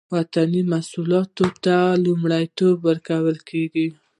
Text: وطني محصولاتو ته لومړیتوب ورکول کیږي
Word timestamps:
وطني 0.15 0.61
محصولاتو 0.71 1.45
ته 1.63 1.77
لومړیتوب 2.03 2.77
ورکول 2.89 3.37
کیږي 3.49 3.87